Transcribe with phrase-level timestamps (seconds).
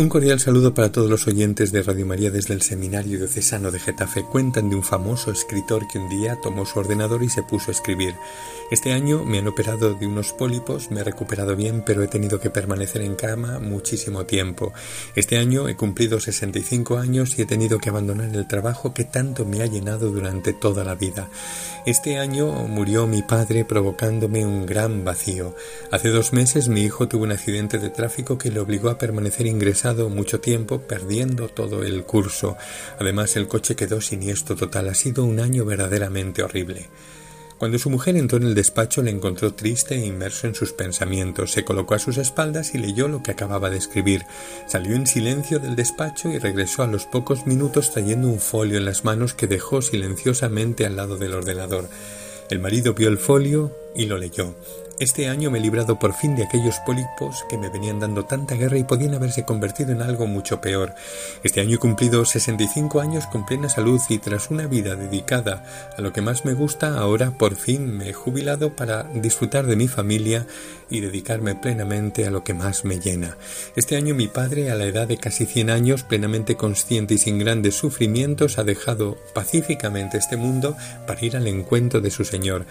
[0.00, 3.78] Un cordial saludo para todos los oyentes de Radio María desde el Seminario Diocesano de
[3.78, 4.24] Getafe.
[4.24, 7.74] Cuentan de un famoso escritor que un día tomó su ordenador y se puso a
[7.74, 8.14] escribir.
[8.70, 12.40] Este año me han operado de unos pólipos, me he recuperado bien, pero he tenido
[12.40, 14.72] que permanecer en cama muchísimo tiempo.
[15.16, 19.44] Este año he cumplido 65 años y he tenido que abandonar el trabajo que tanto
[19.44, 21.28] me ha llenado durante toda la vida.
[21.84, 25.54] Este año murió mi padre provocándome un gran vacío.
[25.90, 29.46] Hace dos meses mi hijo tuvo un accidente de tráfico que le obligó a permanecer
[29.46, 32.56] ingresado mucho tiempo perdiendo todo el curso.
[32.98, 34.88] Además, el coche quedó siniestro total.
[34.88, 36.88] Ha sido un año verdaderamente horrible.
[37.58, 41.52] Cuando su mujer entró en el despacho le encontró triste e inmerso en sus pensamientos.
[41.52, 44.24] Se colocó a sus espaldas y leyó lo que acababa de escribir.
[44.66, 48.86] Salió en silencio del despacho y regresó a los pocos minutos trayendo un folio en
[48.86, 51.90] las manos que dejó silenciosamente al lado del ordenador.
[52.48, 54.54] El marido vio el folio y lo leyó.
[55.00, 58.54] Este año me he librado por fin de aquellos pólipos que me venían dando tanta
[58.54, 60.94] guerra y podían haberse convertido en algo mucho peor.
[61.42, 65.64] Este año he cumplido 65 años con plena salud y tras una vida dedicada
[65.96, 69.76] a lo que más me gusta, ahora por fin me he jubilado para disfrutar de
[69.76, 70.46] mi familia
[70.90, 73.38] y dedicarme plenamente a lo que más me llena.
[73.76, 77.38] Este año mi padre, a la edad de casi 100 años, plenamente consciente y sin
[77.38, 82.66] grandes sufrimientos, ha dejado pacíficamente este mundo para ir al encuentro de su Señor.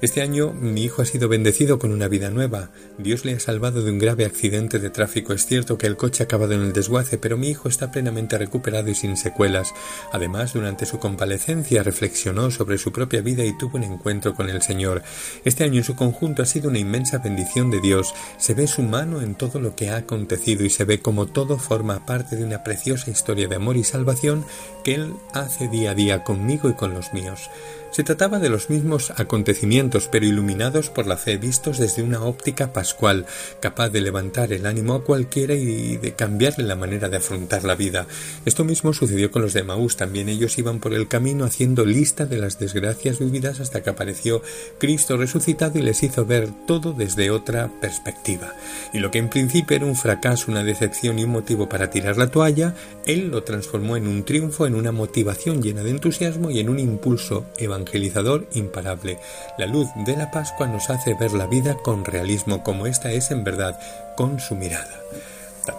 [0.00, 2.70] Este año mi hijo ha sido bendecido con una vida nueva.
[2.98, 5.32] Dios le ha salvado de un grave accidente de tráfico.
[5.32, 8.38] Es cierto que el coche ha acabado en el desguace, pero mi hijo está plenamente
[8.38, 9.72] recuperado y sin secuelas.
[10.12, 14.62] Además, durante su convalecencia reflexionó sobre su propia vida y tuvo un encuentro con el
[14.62, 15.02] Señor.
[15.44, 18.82] Este año en su conjunto ha sido una inmensa bendición de Dios, se ve su
[18.82, 22.44] mano en todo lo que ha acontecido y se ve como todo forma parte de
[22.44, 24.44] una preciosa historia de amor y salvación
[24.84, 27.50] que Él hace día a día conmigo y con los míos.
[27.94, 32.72] Se trataba de los mismos acontecimientos, pero iluminados por la fe, vistos desde una óptica
[32.72, 33.24] pascual,
[33.60, 37.76] capaz de levantar el ánimo a cualquiera y de cambiarle la manera de afrontar la
[37.76, 38.08] vida.
[38.46, 42.26] Esto mismo sucedió con los de Maús, también ellos iban por el camino haciendo lista
[42.26, 44.42] de las desgracias vividas hasta que apareció
[44.78, 48.54] Cristo resucitado y les hizo ver todo desde otra perspectiva.
[48.92, 52.16] Y lo que en principio era un fracaso, una decepción y un motivo para tirar
[52.16, 52.74] la toalla,
[53.06, 56.80] Él lo transformó en un triunfo, en una motivación llena de entusiasmo y en un
[56.80, 59.18] impulso evangelístico evangelizador imparable.
[59.58, 63.30] La luz de la Pascua nos hace ver la vida con realismo como esta es
[63.30, 63.78] en verdad,
[64.16, 65.00] con su mirada.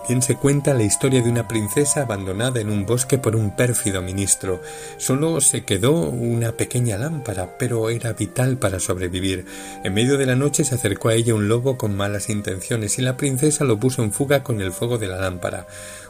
[0.05, 4.03] También se cuenta la historia de una princesa abandonada en un bosque por un pérfido
[4.03, 4.61] ministro.
[4.97, 9.47] Solo se quedó una pequeña lámpara, pero era vital para sobrevivir.
[9.83, 13.01] En medio de la noche se acercó a ella un lobo con malas intenciones y
[13.01, 15.65] la princesa lo puso en fuga con el fuego de la lámpara.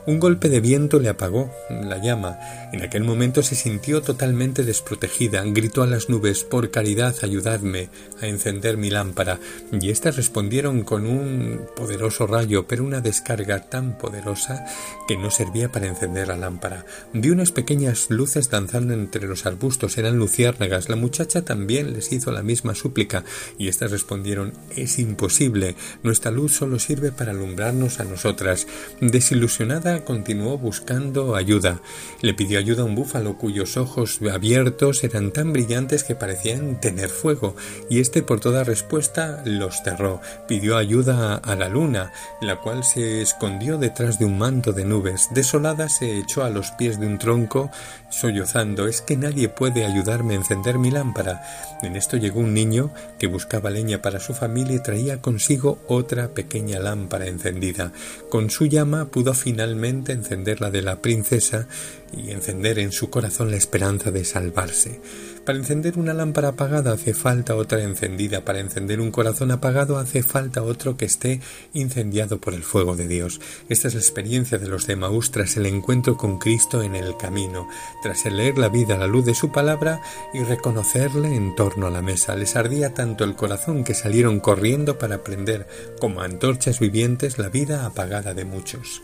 [0.08, 2.38] Un golpe de viento le apagó la llama.
[2.74, 5.42] En aquel momento se sintió totalmente desprotegida.
[5.46, 7.90] Gritó a las nubes Por caridad, ayudadme
[8.22, 9.40] a encender mi lámpara.
[9.72, 14.66] Y éstas respondieron con un poderoso rayo, pero una descarga tan poderosa
[15.08, 16.86] que no servía para encender la lámpara.
[17.14, 19.98] Vi unas pequeñas luces danzando entre los arbustos.
[19.98, 20.90] Eran luciérnagas.
[20.90, 23.24] La muchacha también les hizo la misma súplica.
[23.58, 25.76] Y éstas respondieron Es imposible.
[26.04, 28.68] Nuestra luz solo sirve para alumbrarnos a nosotras.
[29.00, 31.82] Desilusionada continuó buscando ayuda.
[32.22, 37.10] Le pidió ayuda a un búfalo cuyos ojos abiertos eran tan brillantes que parecían tener
[37.10, 37.56] fuego,
[37.90, 40.22] y éste por toda respuesta los cerró.
[40.48, 45.30] Pidió ayuda a la luna, la cual se escondió detrás de un manto de nubes.
[45.34, 47.70] Desolada se echó a los pies de un tronco,
[48.10, 51.44] sollozando es que nadie puede ayudarme a encender mi lámpara.
[51.82, 56.30] En esto llegó un niño que buscaba leña para su familia y traía consigo otra
[56.30, 57.92] pequeña lámpara encendida.
[58.30, 61.68] Con su llama pudo finalmente encender la de la princesa
[62.12, 65.02] y encender en su corazón la esperanza de salvarse.
[65.46, 70.24] Para encender una lámpara apagada hace falta otra encendida, para encender un corazón apagado hace
[70.24, 71.40] falta otro que esté
[71.72, 73.40] incendiado por el fuego de Dios.
[73.70, 77.16] Esta es la experiencia de los de Maús tras el encuentro con Cristo en el
[77.16, 77.68] camino,
[78.02, 80.02] tras el leer la vida a la luz de su palabra
[80.34, 82.36] y reconocerle en torno a la mesa.
[82.36, 85.68] Les ardía tanto el corazón que salieron corriendo para prender
[86.00, 89.04] como antorchas vivientes la vida apagada de muchos.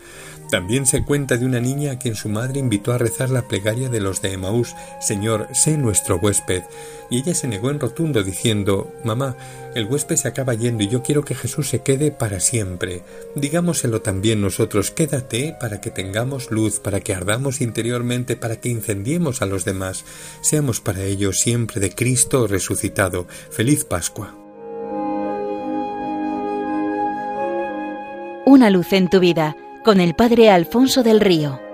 [0.50, 3.88] También se cuenta de una niña a quien su madre invitó a rezar la plegaria
[3.88, 6.18] de los de Emaús, Señor, sé nuestro
[7.10, 9.36] Y ella se negó en rotundo, diciendo, Mamá,
[9.74, 13.02] el huésped se acaba yendo y yo quiero que Jesús se quede para siempre.
[13.34, 19.42] Digámoselo también nosotros, quédate para que tengamos luz, para que ardamos interiormente, para que incendiemos
[19.42, 20.04] a los demás.
[20.40, 23.26] Seamos para ellos siempre de Cristo resucitado.
[23.50, 24.34] Feliz Pascua.
[28.44, 31.71] Una luz en tu vida con el Padre Alfonso del Río.